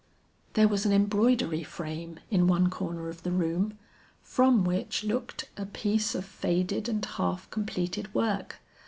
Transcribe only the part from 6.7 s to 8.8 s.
and half completed work.